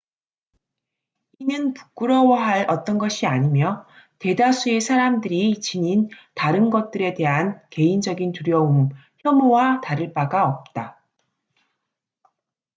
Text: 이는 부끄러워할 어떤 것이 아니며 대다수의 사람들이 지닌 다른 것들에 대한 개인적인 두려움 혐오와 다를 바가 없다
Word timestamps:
이는 1.37 1.75
부끄러워할 1.75 2.65
어떤 2.71 2.97
것이 2.97 3.27
아니며 3.27 3.85
대다수의 4.17 4.81
사람들이 4.81 5.59
지닌 5.59 6.09
다른 6.33 6.71
것들에 6.71 7.13
대한 7.13 7.61
개인적인 7.69 8.31
두려움 8.31 8.89
혐오와 9.19 9.81
다를 9.81 10.11
바가 10.11 10.47
없다 10.49 11.03